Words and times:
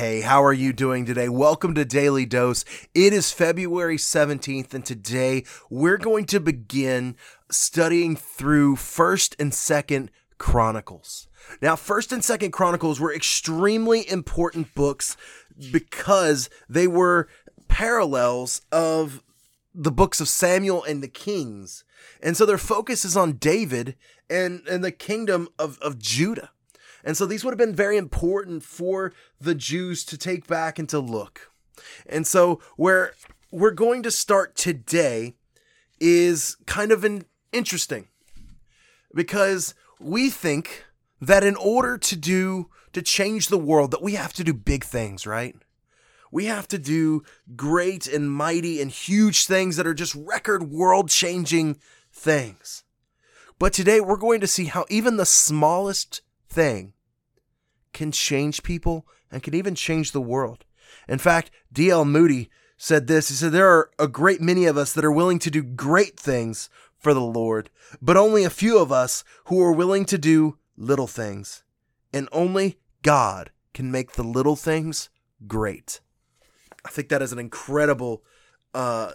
Hey, 0.00 0.22
how 0.22 0.42
are 0.42 0.54
you 0.54 0.72
doing 0.72 1.04
today? 1.04 1.28
Welcome 1.28 1.74
to 1.74 1.84
Daily 1.84 2.24
Dose. 2.24 2.64
It 2.94 3.12
is 3.12 3.32
February 3.32 3.98
17th, 3.98 4.72
and 4.72 4.82
today 4.82 5.44
we're 5.68 5.98
going 5.98 6.24
to 6.24 6.40
begin 6.40 7.16
studying 7.50 8.16
through 8.16 8.76
1st 8.76 9.34
and 9.38 9.52
2nd 9.52 10.08
Chronicles. 10.38 11.28
Now, 11.60 11.74
1st 11.74 12.12
and 12.12 12.22
2nd 12.22 12.50
Chronicles 12.50 12.98
were 12.98 13.14
extremely 13.14 14.10
important 14.10 14.74
books 14.74 15.18
because 15.70 16.48
they 16.66 16.86
were 16.86 17.28
parallels 17.68 18.62
of 18.72 19.22
the 19.74 19.92
books 19.92 20.18
of 20.18 20.28
Samuel 20.28 20.82
and 20.82 21.02
the 21.02 21.08
Kings. 21.08 21.84
And 22.22 22.38
so 22.38 22.46
their 22.46 22.56
focus 22.56 23.04
is 23.04 23.18
on 23.18 23.32
David 23.32 23.96
and, 24.30 24.62
and 24.66 24.82
the 24.82 24.92
kingdom 24.92 25.48
of, 25.58 25.78
of 25.80 25.98
Judah. 25.98 26.52
And 27.04 27.16
so 27.16 27.26
these 27.26 27.44
would 27.44 27.52
have 27.52 27.58
been 27.58 27.74
very 27.74 27.96
important 27.96 28.62
for 28.62 29.12
the 29.40 29.54
Jews 29.54 30.04
to 30.06 30.18
take 30.18 30.46
back 30.46 30.78
and 30.78 30.88
to 30.90 30.98
look. 30.98 31.50
And 32.06 32.26
so 32.26 32.60
where 32.76 33.14
we're 33.50 33.70
going 33.70 34.02
to 34.02 34.10
start 34.10 34.54
today 34.54 35.34
is 35.98 36.56
kind 36.66 36.92
of 36.92 37.04
an 37.04 37.24
interesting 37.52 38.08
because 39.14 39.74
we 39.98 40.30
think 40.30 40.84
that 41.20 41.44
in 41.44 41.56
order 41.56 41.98
to 41.98 42.16
do 42.16 42.68
to 42.92 43.02
change 43.02 43.48
the 43.48 43.58
world 43.58 43.90
that 43.92 44.02
we 44.02 44.14
have 44.14 44.32
to 44.32 44.44
do 44.44 44.52
big 44.52 44.84
things, 44.84 45.26
right? 45.26 45.54
We 46.32 46.46
have 46.46 46.68
to 46.68 46.78
do 46.78 47.22
great 47.56 48.06
and 48.06 48.32
mighty 48.32 48.80
and 48.80 48.90
huge 48.90 49.46
things 49.46 49.76
that 49.76 49.86
are 49.86 49.94
just 49.94 50.14
record 50.14 50.70
world 50.70 51.08
changing 51.08 51.78
things. 52.12 52.84
But 53.58 53.72
today 53.72 54.00
we're 54.00 54.16
going 54.16 54.40
to 54.40 54.46
see 54.46 54.66
how 54.66 54.86
even 54.88 55.16
the 55.16 55.26
smallest 55.26 56.22
thing 56.50 56.92
can 57.92 58.12
change 58.12 58.62
people 58.62 59.06
and 59.30 59.42
can 59.42 59.54
even 59.54 59.74
change 59.74 60.12
the 60.12 60.20
world. 60.20 60.64
In 61.08 61.18
fact, 61.18 61.50
D.L. 61.72 62.04
Moody 62.04 62.50
said 62.76 63.06
this 63.06 63.28
He 63.28 63.34
said, 63.34 63.52
There 63.52 63.68
are 63.68 63.90
a 63.98 64.08
great 64.08 64.40
many 64.40 64.66
of 64.66 64.76
us 64.76 64.92
that 64.92 65.04
are 65.04 65.12
willing 65.12 65.38
to 65.40 65.50
do 65.50 65.62
great 65.62 66.18
things 66.18 66.68
for 66.98 67.14
the 67.14 67.20
Lord, 67.20 67.70
but 68.02 68.16
only 68.16 68.44
a 68.44 68.50
few 68.50 68.78
of 68.78 68.92
us 68.92 69.24
who 69.46 69.60
are 69.60 69.72
willing 69.72 70.04
to 70.06 70.18
do 70.18 70.58
little 70.76 71.06
things. 71.06 71.62
And 72.12 72.28
only 72.32 72.78
God 73.02 73.50
can 73.72 73.90
make 73.90 74.12
the 74.12 74.24
little 74.24 74.56
things 74.56 75.10
great. 75.46 76.00
I 76.84 76.90
think 76.90 77.08
that 77.08 77.22
is 77.22 77.32
an 77.32 77.38
incredible 77.38 78.22
uh, 78.74 79.12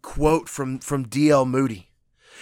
quote 0.00 0.48
from, 0.48 0.78
from 0.78 1.04
D.L. 1.04 1.46
Moody. 1.46 1.91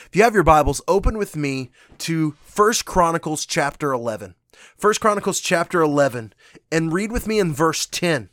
If 0.06 0.16
you 0.16 0.22
have 0.22 0.34
your 0.34 0.42
Bibles, 0.42 0.80
open 0.88 1.18
with 1.18 1.36
me 1.36 1.70
to 1.98 2.32
First 2.42 2.84
Chronicles 2.84 3.46
chapter 3.46 3.92
11. 3.92 4.34
First 4.76 5.00
Chronicles 5.00 5.40
chapter 5.40 5.80
11 5.80 6.32
and 6.72 6.92
read 6.92 7.12
with 7.12 7.26
me 7.26 7.38
in 7.38 7.52
verse 7.52 7.86
10. 7.86 8.30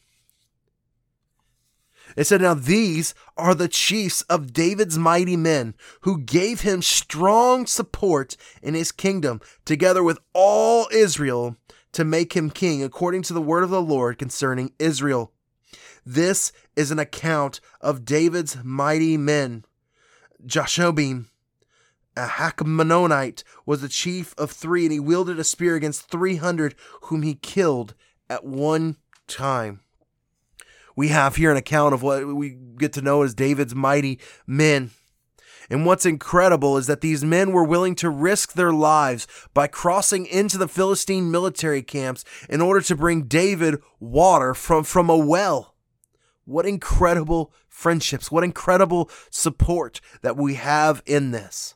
It 2.16 2.26
said, 2.26 2.42
Now 2.42 2.54
these 2.54 3.14
are 3.36 3.54
the 3.54 3.68
chiefs 3.68 4.22
of 4.24 4.54
David's 4.54 4.98
mighty 4.98 5.36
men 5.36 5.76
who 6.02 6.20
gave 6.20 6.62
him 6.62 6.82
strong 6.82 7.66
support 7.66 8.38
in 8.64 8.74
his 8.74 8.92
kingdom, 8.92 9.42
together 9.66 10.02
with 10.02 10.20
all 10.34 10.88
Israel, 10.92 11.58
to 11.92 12.04
make 12.04 12.34
him 12.34 12.50
king, 12.50 12.84
according 12.84 13.24
to 13.24 13.34
the 13.34 13.42
word 13.42 13.64
of 13.64 13.70
the 13.70 13.82
Lord 13.82 14.18
concerning 14.18 14.74
Israel. 14.80 15.32
This 16.06 16.52
is 16.76 16.92
an 16.92 17.00
account 17.00 17.60
of 17.82 18.06
David's 18.06 18.58
mighty 18.64 19.18
men. 19.18 19.66
Jashobeam, 20.46 21.26
a 22.18 22.28
Hachmonite 22.28 23.44
was 23.66 23.82
the 23.82 23.90
chief 23.90 24.34
of 24.38 24.52
three, 24.52 24.84
and 24.86 24.92
he 24.92 25.00
wielded 25.00 25.40
a 25.40 25.44
spear 25.44 25.76
against 25.76 26.10
300 26.10 26.76
whom 27.04 27.22
he 27.22 27.36
killed 27.36 27.94
at 28.30 28.44
one 28.44 28.98
time. 29.28 29.82
We 30.96 31.10
have 31.10 31.36
here 31.36 31.52
an 31.52 31.58
account 31.58 31.94
of 31.94 32.02
what 32.02 32.26
we 32.36 32.58
get 32.78 32.92
to 32.94 33.02
know 33.02 33.22
as 33.22 33.36
David's 33.36 33.76
mighty 33.76 34.20
men. 34.48 34.92
And 35.70 35.86
what's 35.86 36.06
incredible 36.06 36.78
is 36.78 36.88
that 36.88 37.02
these 37.02 37.24
men 37.24 37.52
were 37.52 37.64
willing 37.64 37.94
to 37.96 38.10
risk 38.10 38.54
their 38.54 38.72
lives 38.72 39.28
by 39.54 39.68
crossing 39.68 40.26
into 40.26 40.58
the 40.58 40.68
Philistine 40.68 41.30
military 41.30 41.84
camps 41.84 42.24
in 42.50 42.62
order 42.62 42.82
to 42.82 42.96
bring 42.96 43.24
David 43.24 43.82
water 44.00 44.54
from, 44.54 44.84
from 44.86 45.10
a 45.10 45.18
well. 45.18 45.76
What 46.46 46.66
incredible 46.66 47.54
friendships, 47.68 48.32
what 48.32 48.46
incredible 48.46 49.12
support 49.30 50.00
that 50.22 50.38
we 50.38 50.56
have 50.56 51.04
in 51.06 51.32
this. 51.32 51.76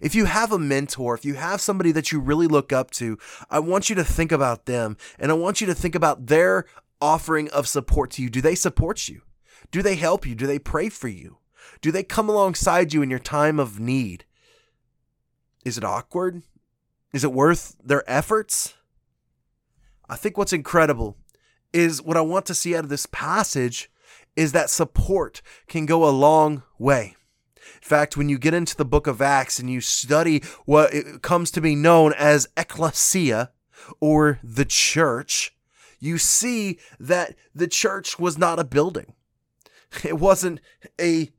If 0.00 0.14
you 0.14 0.24
have 0.24 0.52
a 0.52 0.58
mentor, 0.58 1.14
if 1.14 1.24
you 1.24 1.34
have 1.34 1.60
somebody 1.60 1.92
that 1.92 2.12
you 2.12 2.20
really 2.20 2.46
look 2.46 2.72
up 2.72 2.90
to, 2.92 3.18
I 3.50 3.58
want 3.58 3.90
you 3.90 3.96
to 3.96 4.04
think 4.04 4.32
about 4.32 4.66
them 4.66 4.96
and 5.18 5.30
I 5.30 5.34
want 5.34 5.60
you 5.60 5.66
to 5.66 5.74
think 5.74 5.94
about 5.94 6.26
their 6.26 6.66
offering 7.00 7.50
of 7.50 7.66
support 7.68 8.12
to 8.12 8.22
you. 8.22 8.30
Do 8.30 8.40
they 8.40 8.54
support 8.54 9.08
you? 9.08 9.22
Do 9.70 9.82
they 9.82 9.96
help 9.96 10.26
you? 10.26 10.34
Do 10.34 10.46
they 10.46 10.58
pray 10.58 10.88
for 10.88 11.08
you? 11.08 11.38
Do 11.80 11.90
they 11.90 12.02
come 12.02 12.28
alongside 12.28 12.92
you 12.92 13.02
in 13.02 13.10
your 13.10 13.18
time 13.18 13.58
of 13.58 13.80
need? 13.80 14.24
Is 15.64 15.78
it 15.78 15.84
awkward? 15.84 16.42
Is 17.12 17.24
it 17.24 17.32
worth 17.32 17.76
their 17.82 18.08
efforts? 18.10 18.74
I 20.08 20.16
think 20.16 20.36
what's 20.36 20.52
incredible 20.52 21.16
is 21.72 22.02
what 22.02 22.16
I 22.16 22.20
want 22.20 22.46
to 22.46 22.54
see 22.54 22.76
out 22.76 22.84
of 22.84 22.90
this 22.90 23.06
passage 23.06 23.90
is 24.36 24.52
that 24.52 24.70
support 24.70 25.42
can 25.68 25.86
go 25.86 26.08
a 26.08 26.10
long 26.10 26.62
way. 26.78 27.16
In 27.76 27.88
fact, 27.88 28.16
when 28.16 28.28
you 28.28 28.38
get 28.38 28.54
into 28.54 28.76
the 28.76 28.84
book 28.84 29.06
of 29.06 29.22
Acts 29.22 29.58
and 29.58 29.70
you 29.70 29.80
study 29.80 30.42
what 30.64 31.22
comes 31.22 31.50
to 31.52 31.60
be 31.60 31.74
known 31.74 32.12
as 32.14 32.48
ecclesia 32.56 33.50
or 34.00 34.38
the 34.42 34.64
church, 34.64 35.54
you 36.00 36.18
see 36.18 36.78
that 36.98 37.36
the 37.54 37.68
church 37.68 38.18
was 38.18 38.36
not 38.36 38.58
a 38.58 38.64
building. 38.64 39.14
It 40.04 40.18
wasn't 40.18 40.60
a 41.00 41.30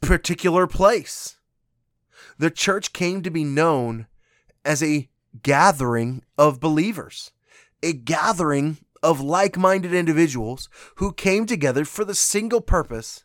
particular 0.00 0.66
place. 0.66 1.36
The 2.38 2.50
church 2.50 2.92
came 2.92 3.22
to 3.22 3.30
be 3.30 3.44
known 3.44 4.06
as 4.64 4.82
a 4.82 5.08
gathering 5.42 6.24
of 6.36 6.60
believers, 6.60 7.32
a 7.82 7.92
gathering 7.92 8.78
of 9.02 9.20
like 9.20 9.56
minded 9.56 9.92
individuals 9.92 10.68
who 10.96 11.12
came 11.12 11.46
together 11.46 11.84
for 11.84 12.04
the 12.04 12.14
single 12.14 12.60
purpose 12.60 13.24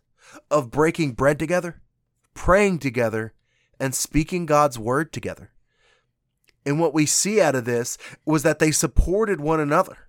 of 0.52 0.72
breaking 0.72 1.14
bread 1.14 1.40
together 1.40 1.82
praying 2.34 2.80
together, 2.80 3.34
and 3.80 3.94
speaking 3.94 4.46
God's 4.46 4.80
word 4.80 5.12
together. 5.12 5.52
And 6.66 6.80
what 6.80 6.94
we 6.94 7.06
see 7.06 7.42
out 7.42 7.56
of 7.56 7.66
this 7.66 7.98
was 8.26 8.44
that 8.44 8.60
they 8.60 8.72
supported 8.72 9.42
one 9.42 9.60
another. 9.60 10.08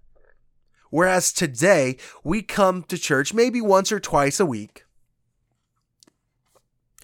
Whereas 0.90 1.32
today, 1.32 1.96
we 2.22 2.42
come 2.42 2.84
to 2.84 2.96
church 2.96 3.34
maybe 3.34 3.60
once 3.60 3.90
or 3.90 3.98
twice 3.98 4.38
a 4.38 4.46
week. 4.46 4.84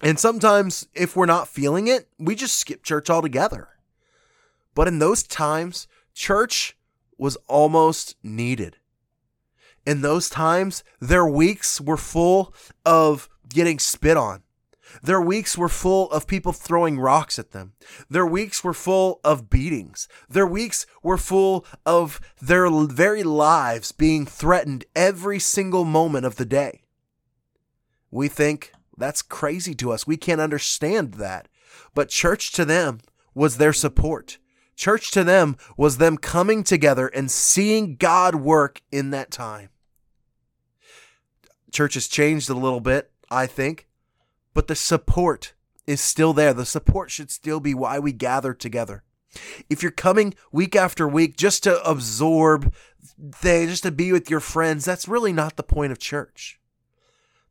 And 0.01 0.17
sometimes, 0.17 0.87
if 0.95 1.15
we're 1.15 1.25
not 1.25 1.47
feeling 1.47 1.87
it, 1.87 2.07
we 2.17 2.35
just 2.35 2.57
skip 2.57 2.83
church 2.83 3.09
altogether. 3.09 3.67
But 4.73 4.87
in 4.87 4.99
those 4.99 5.23
times, 5.23 5.87
church 6.13 6.77
was 7.17 7.35
almost 7.47 8.15
needed. 8.23 8.77
In 9.85 10.01
those 10.01 10.29
times, 10.29 10.83
their 10.99 11.25
weeks 11.25 11.81
were 11.81 11.97
full 11.97 12.53
of 12.85 13.29
getting 13.49 13.77
spit 13.77 14.15
on, 14.15 14.41
their 15.01 15.21
weeks 15.21 15.57
were 15.57 15.69
full 15.69 16.09
of 16.11 16.27
people 16.27 16.53
throwing 16.53 16.99
rocks 16.99 17.39
at 17.39 17.51
them. 17.51 17.73
Their 18.09 18.25
weeks 18.25 18.63
were 18.63 18.73
full 18.73 19.19
of 19.23 19.49
beatings. 19.49 20.07
Their 20.29 20.47
weeks 20.47 20.85
were 21.03 21.17
full 21.17 21.65
of 21.85 22.19
their 22.41 22.69
very 22.69 23.23
lives 23.23 23.91
being 23.91 24.25
threatened 24.25 24.85
every 24.95 25.39
single 25.39 25.85
moment 25.85 26.25
of 26.25 26.35
the 26.35 26.45
day. 26.45 26.83
We 28.09 28.27
think 28.27 28.73
that's 28.97 29.21
crazy 29.21 29.73
to 29.75 29.91
us. 29.91 30.05
We 30.05 30.17
can't 30.17 30.41
understand 30.41 31.15
that. 31.15 31.47
But 31.93 32.09
church 32.09 32.51
to 32.53 32.65
them 32.65 32.99
was 33.33 33.57
their 33.57 33.73
support. 33.73 34.37
Church 34.75 35.11
to 35.11 35.23
them 35.23 35.57
was 35.77 35.97
them 35.97 36.17
coming 36.17 36.63
together 36.63 37.07
and 37.07 37.29
seeing 37.29 37.95
God 37.95 38.35
work 38.35 38.81
in 38.91 39.11
that 39.11 39.31
time. 39.31 39.69
Church 41.71 41.93
has 41.93 42.07
changed 42.07 42.49
a 42.49 42.53
little 42.53 42.81
bit, 42.81 43.11
I 43.29 43.47
think 43.47 43.87
but 44.53 44.67
the 44.67 44.75
support 44.75 45.53
is 45.87 46.01
still 46.01 46.33
there. 46.33 46.53
The 46.53 46.65
support 46.65 47.11
should 47.11 47.31
still 47.31 47.59
be 47.59 47.73
why 47.73 47.99
we 47.99 48.11
gather 48.11 48.53
together. 48.53 49.03
If 49.69 49.81
you're 49.81 49.91
coming 49.91 50.33
week 50.51 50.75
after 50.75 51.07
week 51.07 51.37
just 51.37 51.63
to 51.63 51.81
absorb 51.83 52.73
things, 53.33 53.71
just 53.71 53.83
to 53.83 53.91
be 53.91 54.11
with 54.11 54.29
your 54.29 54.39
friends, 54.39 54.85
that's 54.85 55.07
really 55.07 55.31
not 55.31 55.55
the 55.55 55.63
point 55.63 55.91
of 55.91 55.99
church. 55.99 56.59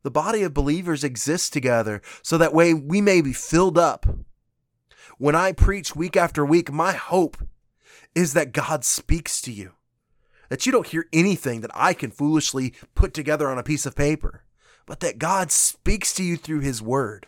The 0.03 0.11
body 0.11 0.43
of 0.43 0.53
believers 0.53 1.03
exists 1.03 1.49
together 1.49 2.01
so 2.21 2.37
that 2.37 2.53
way 2.53 2.73
we 2.73 3.01
may 3.01 3.21
be 3.21 3.33
filled 3.33 3.77
up. 3.77 4.05
When 5.17 5.35
I 5.35 5.51
preach 5.51 5.95
week 5.95 6.17
after 6.17 6.43
week, 6.45 6.71
my 6.71 6.93
hope 6.93 7.37
is 8.15 8.33
that 8.33 8.53
God 8.53 8.83
speaks 8.83 9.41
to 9.41 9.51
you, 9.51 9.73
that 10.49 10.65
you 10.65 10.71
don't 10.71 10.87
hear 10.87 11.07
anything 11.13 11.61
that 11.61 11.71
I 11.73 11.93
can 11.93 12.11
foolishly 12.11 12.73
put 12.95 13.13
together 13.13 13.49
on 13.49 13.57
a 13.57 13.63
piece 13.63 13.85
of 13.85 13.95
paper, 13.95 14.43
but 14.91 14.99
that 14.99 15.19
God 15.19 15.53
speaks 15.53 16.13
to 16.15 16.21
you 16.21 16.35
through 16.35 16.59
His 16.59 16.81
Word. 16.81 17.27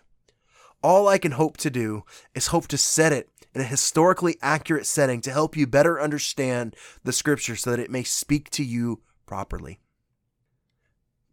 All 0.84 1.08
I 1.08 1.18
can 1.18 1.32
hope 1.32 1.56
to 1.60 1.70
do 1.70 2.04
is 2.36 2.48
hope 2.48 2.68
to 2.68 2.78
set 2.78 3.14
it 3.14 3.30
in 3.56 3.62
a 3.62 3.64
historically 3.64 4.36
accurate 4.42 4.86
setting 4.86 5.22
to 5.22 5.32
help 5.32 5.56
you 5.56 5.66
better 5.66 5.98
understand 5.98 6.76
the 7.06 7.14
Scripture 7.14 7.56
so 7.56 7.72
that 7.72 7.80
it 7.80 7.90
may 7.90 8.04
speak 8.04 8.50
to 8.50 8.66
you 8.66 9.02
properly. 9.26 9.80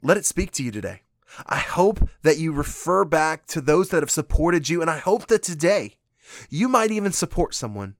Let 0.04 0.18
it 0.18 0.24
speak 0.24 0.52
to 0.52 0.62
you 0.62 0.70
today. 0.70 1.02
I 1.46 1.58
hope 1.58 2.08
that 2.22 2.38
you 2.38 2.52
refer 2.52 3.04
back 3.04 3.46
to 3.46 3.60
those 3.60 3.88
that 3.88 4.04
have 4.04 4.08
supported 4.08 4.68
you, 4.68 4.80
and 4.80 4.88
I 4.88 4.98
hope 4.98 5.26
that 5.26 5.42
today 5.42 5.96
you 6.48 6.68
might 6.68 6.92
even 6.92 7.10
support 7.10 7.56
someone 7.56 7.96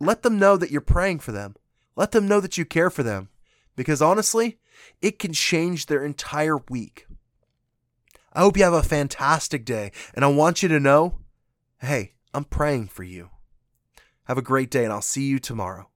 let 0.00 0.22
them 0.22 0.40
know 0.40 0.56
that 0.56 0.72
you're 0.72 0.80
praying 0.80 1.20
for 1.20 1.30
them. 1.30 1.54
Let 1.94 2.10
them 2.10 2.26
know 2.26 2.40
that 2.40 2.58
you 2.58 2.64
care 2.64 2.90
for 2.90 3.04
them. 3.04 3.28
Because 3.76 4.02
honestly, 4.02 4.58
it 5.00 5.20
can 5.20 5.32
change 5.32 5.86
their 5.86 6.04
entire 6.04 6.58
week. 6.68 7.07
I 8.38 8.42
hope 8.42 8.56
you 8.56 8.62
have 8.62 8.72
a 8.72 8.84
fantastic 8.84 9.64
day, 9.64 9.90
and 10.14 10.24
I 10.24 10.28
want 10.28 10.62
you 10.62 10.68
to 10.68 10.78
know 10.78 11.16
hey, 11.80 12.12
I'm 12.32 12.44
praying 12.44 12.86
for 12.86 13.02
you. 13.02 13.30
Have 14.26 14.38
a 14.38 14.42
great 14.42 14.70
day, 14.70 14.84
and 14.84 14.92
I'll 14.92 15.02
see 15.02 15.24
you 15.24 15.40
tomorrow. 15.40 15.88